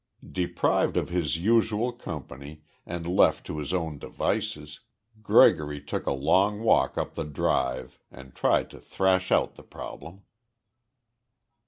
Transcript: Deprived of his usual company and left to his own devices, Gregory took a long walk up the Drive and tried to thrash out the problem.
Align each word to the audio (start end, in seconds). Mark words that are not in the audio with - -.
Deprived 0.31 0.97
of 0.97 1.09
his 1.09 1.37
usual 1.37 1.91
company 1.93 2.63
and 2.87 3.05
left 3.05 3.45
to 3.45 3.59
his 3.59 3.71
own 3.71 3.99
devices, 3.99 4.79
Gregory 5.21 5.79
took 5.79 6.07
a 6.07 6.11
long 6.11 6.61
walk 6.61 6.97
up 6.97 7.13
the 7.13 7.23
Drive 7.23 7.99
and 8.09 8.33
tried 8.33 8.71
to 8.71 8.79
thrash 8.79 9.31
out 9.31 9.53
the 9.53 9.63
problem. 9.63 10.23